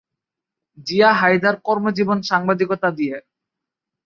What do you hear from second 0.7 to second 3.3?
জিয়া হায়দার কর্মজীবন সাংবাদিকতা দিয়ে।